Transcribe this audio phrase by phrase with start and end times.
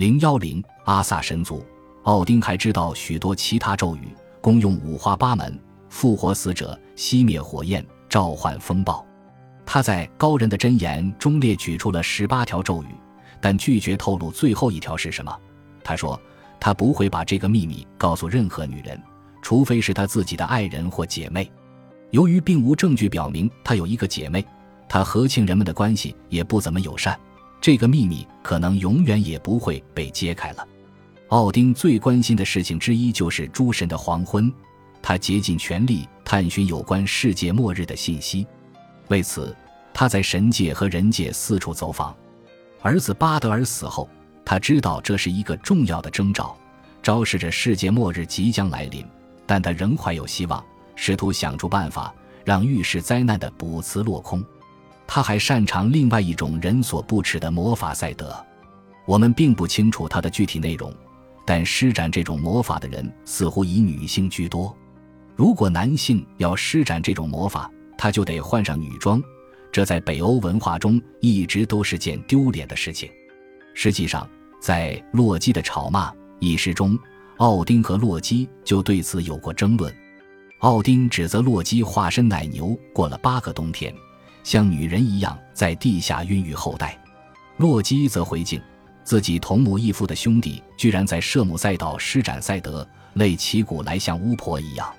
[0.00, 1.62] 零幺零阿萨神族，
[2.04, 4.08] 奥丁还知道许多其他咒语，
[4.40, 9.04] 功用五花八门：复活死者、熄灭火焰、召唤风暴。
[9.66, 12.86] 他在高人的箴言中列举出了十八条咒语，
[13.42, 15.38] 但拒绝透露最后一条是什么。
[15.84, 16.18] 他说
[16.58, 18.98] 他不会把这个秘密告诉任何女人，
[19.42, 21.52] 除非是他自己的爱人或姐妹。
[22.10, 24.42] 由于并无证据表明他有一个姐妹，
[24.88, 27.20] 他和亲人们的关系也不怎么友善。
[27.60, 30.66] 这个秘密可能永远也不会被揭开了。
[31.28, 34.52] 奥丁最关心的事情之一就是诸神的黄昏，
[35.02, 38.46] 他竭尽全力探寻有关世界末日的信息。
[39.08, 39.54] 为此，
[39.92, 42.16] 他在神界和人界四处走访。
[42.82, 44.08] 儿子巴德尔死后，
[44.44, 46.56] 他知道这是一个重要的征兆，
[47.02, 49.06] 昭示着世界末日即将来临。
[49.46, 50.64] 但他仍怀有希望，
[50.96, 54.42] 试图想出办法让预示灾难的卜辞落空。
[55.12, 58.32] 他还擅长另外一种人所不齿的魔法赛德，
[59.04, 60.94] 我们并不清楚它的具体内容，
[61.44, 64.72] 但施展这种魔法的人似乎以女性居多。
[65.34, 67.68] 如果男性要施展这种魔法，
[67.98, 69.20] 他就得换上女装，
[69.72, 73.10] 这在北欧文化中一直都是件丢脸的事情。
[73.74, 76.96] 实际上，在洛基的吵骂一诗中，
[77.38, 79.92] 奥丁和洛基就对此有过争论。
[80.60, 83.92] 奥丁指责洛基化身奶牛过了八个冬天。
[84.50, 86.98] 像女人一样在地下孕育后代，
[87.58, 88.60] 洛基则回敬
[89.04, 94.92] 自己同母异父的兄弟居然在舍姆赛岛施展赛德，累旗鼓来像巫婆一样。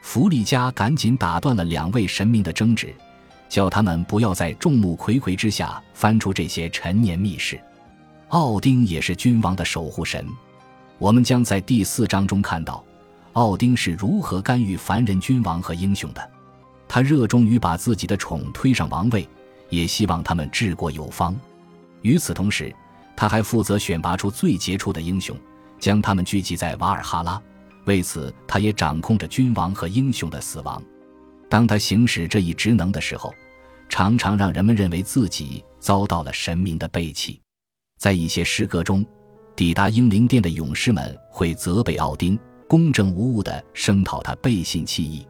[0.00, 2.94] 弗利加赶紧打断了两位神明的争执，
[3.48, 7.60] 叫他们不要在众目睽睽之下翻出这些陈年秘事。
[8.28, 10.24] 奥丁也是君王的守护神，
[10.98, 12.84] 我们将在第四章中看到
[13.32, 16.30] 奥丁是如何干预凡人君王和英雄的。
[16.94, 19.28] 他热衷于把自己的宠推上王位，
[19.68, 21.34] 也希望他们治国有方。
[22.02, 22.72] 与此同时，
[23.16, 25.36] 他还负责选拔出最杰出的英雄，
[25.80, 27.42] 将他们聚集在瓦尔哈拉。
[27.86, 30.80] 为此，他也掌控着君王和英雄的死亡。
[31.50, 33.34] 当他行使这一职能的时候，
[33.88, 37.40] 常常让人们认为自己遭到了神明的背弃。
[37.98, 39.04] 在一些诗歌中，
[39.56, 42.38] 抵达英灵殿的勇士们会责备奥丁，
[42.68, 45.26] 公正无误地声讨他背信弃义。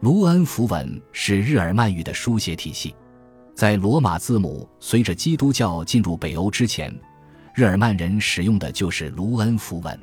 [0.00, 2.94] 卢恩符文是日耳曼语的书写体系，
[3.54, 6.94] 在罗马字母随着基督教进入北欧之前，
[7.54, 9.98] 日耳曼人使用的就是卢恩符文。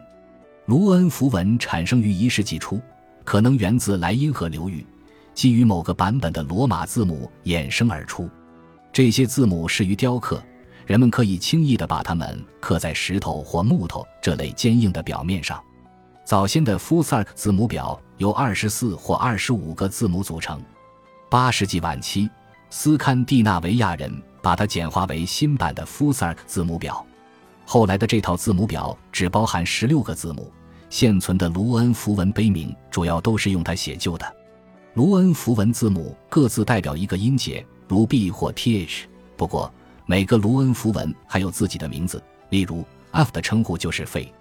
[0.66, 2.82] 卢恩符文产生于一世纪初，
[3.24, 4.84] 可能源自莱茵河流域，
[5.36, 8.28] 基于某个版本的罗马字母衍生而出。
[8.92, 10.44] 这些字母适于雕刻，
[10.88, 15.64] 人们可以轻易地把它们刻在石头或木头这类坚硬的表面上。
[16.25, 20.61] 早先的夫萨克字母表由二十四或二十五个字母组成。
[21.29, 22.29] 八世纪晚期，
[22.69, 24.09] 斯堪的纳维亚人
[24.41, 27.06] 把它简化为新版的夫萨克字母表。
[27.66, 30.51] 后来的这套字母表只包含十六个字母。
[30.89, 34.35] 现存的卢恩符文碑铭主要都是用它写就的。
[34.94, 39.05] 卢恩符文字母各自代表一个音节，如 b 或 th。
[39.35, 39.73] 不过，
[40.05, 44.31] 每个卢恩符文还有自己的名字，例如 f 的称呼就是费。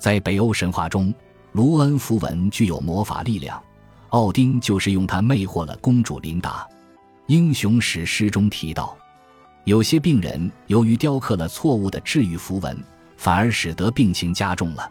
[0.00, 1.12] 在北欧神话中，
[1.52, 3.62] 卢恩符文具有魔法力量，
[4.08, 6.66] 奥丁就是用它魅惑了公主琳达。
[7.26, 8.96] 英雄史诗中提到，
[9.64, 12.82] 有些病人由于雕刻了错误的治愈符文，
[13.18, 14.90] 反而使得病情加重了。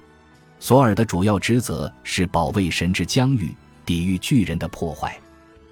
[0.60, 3.52] 索尔的主要职责是保卫神之疆域，
[3.84, 5.20] 抵御巨人的破坏。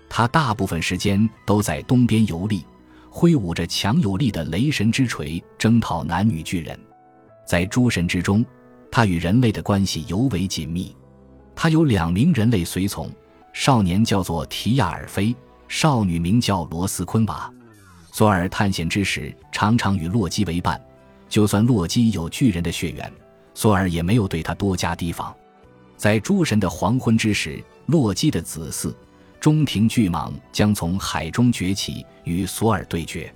[0.10, 2.66] 他大部分时间都在东边游历，
[3.12, 6.76] 挥舞着强有力的雷神之锤，征讨男女巨人。
[7.46, 8.44] 在诸神之中。
[8.98, 10.92] 他与人类的关系尤为紧密，
[11.56, 13.08] 他有两名人类随从，
[13.54, 15.36] 少年叫做提亚尔菲，
[15.68, 17.54] 少女名叫罗斯昆瓦。
[18.12, 20.82] 索尔探险之时常常与洛基为伴，
[21.30, 23.14] 就算洛基有巨人的血缘，
[23.54, 25.32] 索尔也没有对他多加提防。
[25.96, 28.92] 在诸神的黄昏之时，洛基的子嗣
[29.40, 33.32] 中庭巨蟒将从海中崛起，与索尔对决。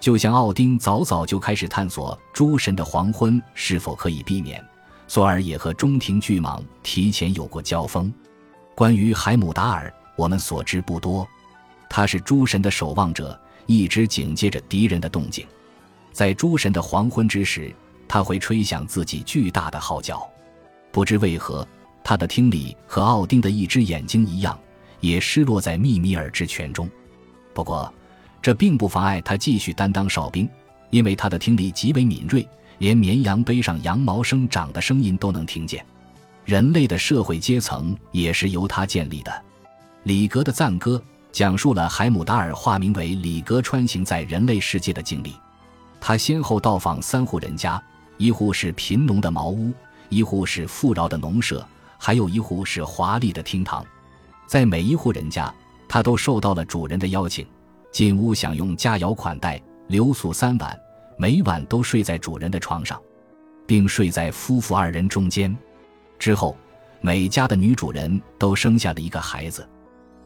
[0.00, 4.64] 就像奥丁早早就开始探索诸神的黄昏是否可以避免。
[5.06, 8.12] 索尔也和中庭巨蟒提前有过交锋。
[8.74, 11.26] 关于海姆达尔，我们所知不多。
[11.88, 15.46] 他是诸神的守望者，一直警戒着敌人的动静。
[16.12, 17.72] 在诸神的黄昏之时，
[18.08, 20.28] 他会吹响自己巨大的号角。
[20.90, 21.66] 不知为何，
[22.02, 24.58] 他的听力和奥丁的一只眼睛一样，
[25.00, 26.88] 也失落在密米尔之泉中。
[27.52, 27.92] 不过，
[28.42, 30.48] 这并不妨碍他继续担当哨兵，
[30.90, 32.48] 因为他的听力极为敏锐。
[32.78, 35.84] 连绵羊背上羊毛生长的声音都能听见，
[36.44, 39.42] 人类的社会阶层也是由他建立的。
[40.02, 45.34] 李格的赞歌讲述了海姆达尔化名为李格穿行在人类世界的经历。
[46.00, 47.82] 他先后到访三户人家，
[48.18, 49.72] 一户是贫农的茅屋，
[50.10, 51.66] 一户是富饶的农舍，
[51.96, 53.82] 还有一户是华丽的厅堂。
[54.46, 55.52] 在每一户人家，
[55.88, 57.46] 他都受到了主人的邀请，
[57.90, 60.78] 进屋享用佳肴款待，留宿三晚，
[61.16, 63.00] 每晚都睡在主人的床上，
[63.66, 65.56] 并睡在夫妇二人中间。
[66.18, 66.56] 之后，
[67.00, 69.68] 每家的女主人都生下了一个孩子。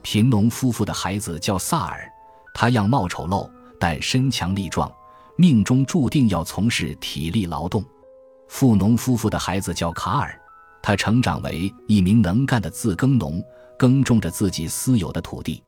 [0.03, 2.11] 贫农夫妇的孩子叫萨尔，
[2.55, 4.91] 他样貌丑陋，但身强力壮。
[5.37, 7.85] 命中注定要从事体力劳动。
[8.49, 10.41] 富农夫妇的孩子叫卡尔，
[10.83, 13.41] 他成长为一名能干的自耕农，
[13.79, 15.63] 耕种着自己私有的土地。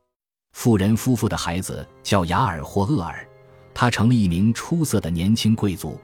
[0.53, 3.25] 富人夫妇的孩子叫雅尔或厄尔，
[3.73, 5.99] 他成了一名出色的年轻贵族。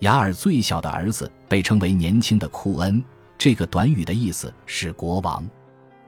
[0.00, 3.02] 雅尔最小的儿子被称为年轻的库恩，
[3.36, 5.44] 这个短语的意思是国王。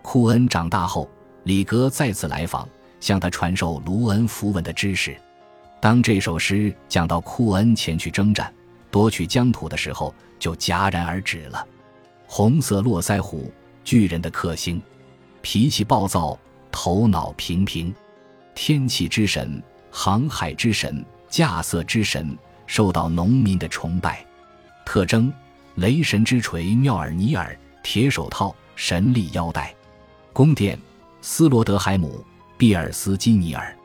[0.03, 1.11] 库恩长大后，
[1.45, 2.69] 里格再次来访，
[3.01, 5.17] 向他传授卢恩符文的知识。
[5.81, 8.53] 当这首诗讲到库恩前去征战、
[8.91, 11.67] 夺取疆土的时候，就戛然而止了。
[12.27, 13.51] 红色络腮胡，
[13.83, 14.81] 巨人的克星，
[15.43, 16.39] 脾气暴躁，
[16.71, 17.93] 头脑平平，
[18.55, 24.25] 天气之神、航海之神、架色之神，受到农民的崇拜。
[24.85, 25.33] 特征：
[25.77, 29.75] 雷神之锤妙尔尼尔，铁手套，神力腰带。
[30.33, 30.79] 宫殿：
[31.21, 32.25] 斯罗德海姆、
[32.57, 33.77] 比尔斯基尼尔。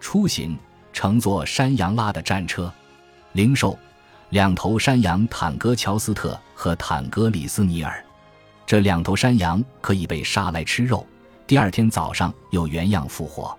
[0.00, 0.56] 出行。
[0.96, 2.72] 乘坐山羊拉的战车，
[3.32, 3.76] 灵兽，
[4.28, 8.00] 两头山羊坦格乔斯特和坦格里斯尼尔。
[8.64, 11.04] 这两头山羊可以被杀来吃肉，
[11.48, 13.58] 第二天早上又原样复活。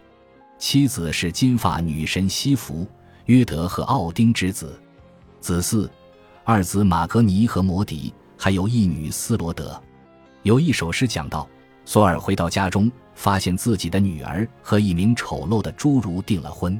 [0.58, 2.88] 妻子是金发女神西弗，
[3.26, 4.80] 约德和奥丁之子。
[5.42, 5.88] 子嗣，
[6.44, 9.80] 二子马格尼和摩迪，还有一女斯罗德。
[10.44, 11.48] 有一首诗讲到，
[11.86, 16.80] 索尔回到家中，发现自己的女儿和一名丑陋的侏儒订了婚。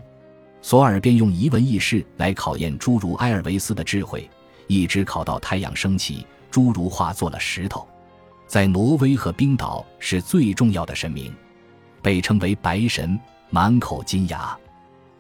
[0.62, 4.28] 索尔便用一文一事来考验侏儒埃尔维斯的智慧，
[4.68, 7.88] 一直考到太阳升起，侏儒化作了石头。
[8.48, 11.36] 在挪威和冰岛是最重要的神明，
[12.02, 13.20] 被称为白神，
[13.50, 14.58] 满口金牙。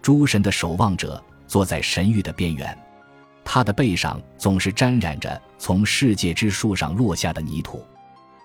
[0.01, 2.77] 诸神的守望者坐在神域的边缘，
[3.43, 7.83] 他的背上总是沾染着从世界之树上落下的泥土。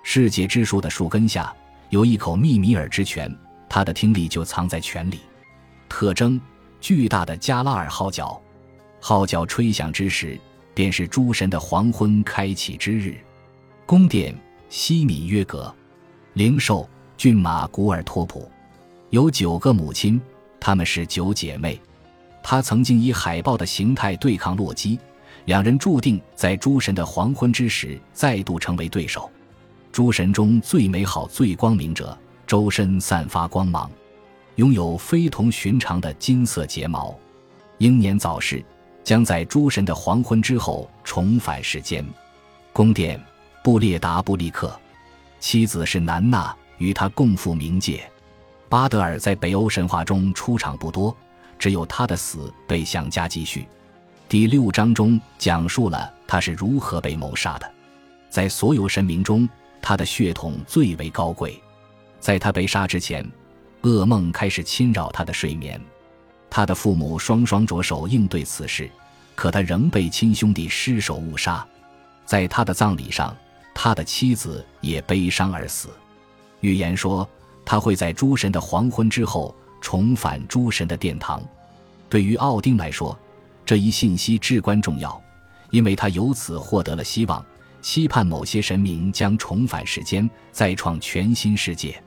[0.02, 1.54] 世界之树的树根下
[1.90, 3.34] 有一口密米尔之泉，
[3.68, 5.20] 他的听力就藏在泉里。
[5.88, 6.40] 特征。
[6.82, 8.40] 巨大的加拉尔号角，
[9.02, 10.40] 号角吹响之时，
[10.72, 13.20] 便是诸神的黄昏开启之日。
[13.84, 14.34] 宫殿
[14.70, 15.70] 西米约格，
[16.32, 16.88] 灵兽
[17.18, 18.50] 骏马古尔托普，
[19.10, 20.20] 有九个母亲，
[20.60, 21.80] 她们是九姐妹。
[22.44, 24.98] 她曾经以海豹的形态对抗洛基，
[25.46, 29.28] 两人注定在诸神的黄昏之时再度成为对手。
[29.90, 32.16] 诸神中最美好、最光明者，
[32.46, 33.90] 周身散发光芒。
[34.54, 37.16] 拥有非同寻常的金色睫毛，
[37.78, 38.62] 英年早逝，
[39.02, 42.04] 将在诸神的黄昏之后重返世间。
[42.72, 43.20] 宫殿
[43.64, 44.78] 布列达布利克，
[45.40, 48.08] 妻子是南娜，与他共赴冥界。
[48.70, 51.14] 巴德尔在北欧神话中出场不多，
[51.58, 53.66] 只有他的死被详加记叙。
[54.28, 57.68] 第六章中讲述了他是如何被谋杀的。
[58.30, 59.48] 在所有神明中，
[59.82, 61.60] 他的血统最为高贵。
[62.20, 63.28] 在他被杀之前。
[63.82, 65.80] 噩梦开始侵扰他的睡眠，
[66.50, 68.90] 他的父母双双着手应对此事，
[69.34, 71.66] 可他仍被亲兄弟失手误杀。
[72.26, 73.34] 在他的葬礼上，
[73.74, 75.88] 他的妻子也悲伤而死。
[76.60, 77.26] 预言说
[77.64, 81.42] 他会在诸神的黄昏之后重返诸神的殿堂。
[82.08, 83.18] 对于奥丁来说，
[83.64, 85.20] 这一信息至关重要，
[85.70, 87.44] 因为他由此获得了希望，
[87.80, 92.02] 期盼某些神明将重返世间，再创全新世界。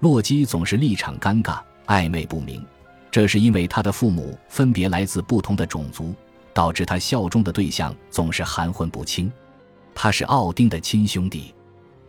[0.00, 2.64] 洛基总是立场尴尬、暧昧不明，
[3.10, 6.14] 这是因为他的父母分别来自不同的种族，
[6.52, 9.32] 导致他效忠的对象总是含混不清。
[9.94, 11.54] 他是奥丁的亲兄弟，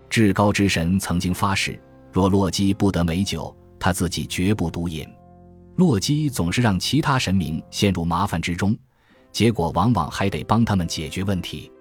[0.09, 5.07] 至高之神曾经发誓，若洛基不得美酒，他自己绝不独饮。
[5.75, 8.77] 洛基总是让其他神明陷入麻烦之中，
[9.31, 11.71] 结果往往还得帮他们解决问题。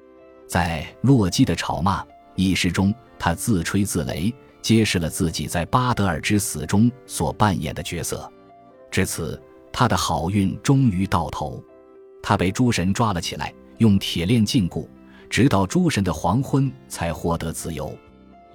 [0.46, 2.04] 在洛基的吵骂
[2.34, 4.32] 一诗中，他自吹自擂。
[4.60, 8.30] 揭示了自己在巴德尔之死中所扮演的角色，
[8.90, 9.40] 至此，
[9.72, 11.62] 他的好运终于到头。
[12.22, 14.86] 他被诸神抓了起来，用铁链禁锢，
[15.30, 17.96] 直到诸神的黄昏才获得自由。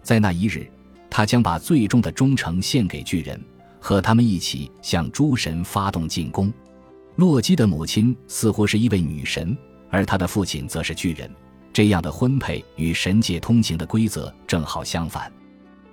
[0.03, 0.69] 在那一日，
[1.15, 3.39] 他将把最终的忠诚献给巨人，
[3.79, 6.51] 和他们一起向诸神发动进攻。
[7.17, 9.55] 洛基的母亲似乎是一位女神，
[9.91, 11.29] 而他的父亲则是巨人。
[11.71, 15.31] 这样的婚配与神界通行的规则正好相反。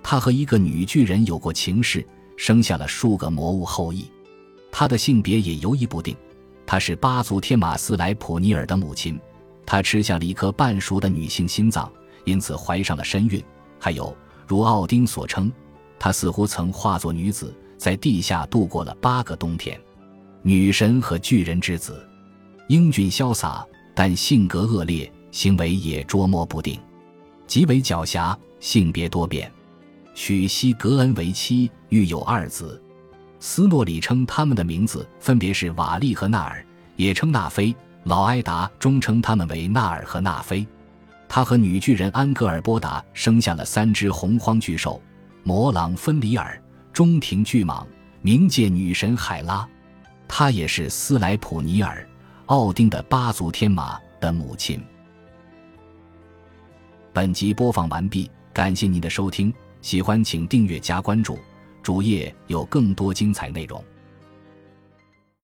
[0.01, 2.03] 他和一个女巨人有过情事，
[2.35, 4.09] 生下了数个魔物后裔。
[4.71, 6.17] 他的性别也犹疑不定。
[6.65, 9.19] 她是巴族天马斯莱普尼尔的母亲，
[9.67, 11.91] 他吃下了一颗半熟的女性心脏，
[12.25, 13.39] 因此怀上了身孕。
[13.77, 14.15] 还有，
[14.51, 15.49] 如奥丁所称，
[15.97, 19.79] 他似乎曾化作女子，在地下度过了八个冬天。
[20.41, 22.05] 女神和巨人之子，
[22.67, 23.65] 英俊潇洒，
[23.95, 26.77] 但性格恶劣，行为也捉摸不定，
[27.47, 29.49] 极为狡黠，性别多变。
[30.13, 32.83] 娶西格恩为妻，育有二子。
[33.39, 36.61] 斯诺里称他们的名字分别是瓦利和纳尔，
[36.97, 37.73] 也称纳菲。
[38.03, 40.67] 老埃达终称他们为纳尔和纳菲。
[41.33, 45.01] 他和女巨人安格尔波达生下了三只洪荒巨兽：
[45.43, 46.61] 魔狼芬里尔、
[46.91, 47.85] 中庭巨蟒、
[48.21, 49.65] 冥界女神海拉。
[50.27, 52.05] 她也是斯莱普尼尔、
[52.47, 54.83] 奥丁的八足天马的母亲。
[57.13, 61.39] 本集播放完毕，感谢您的收听，喜欢请订阅加关注，
[61.81, 63.81] 主页有更多精彩内容。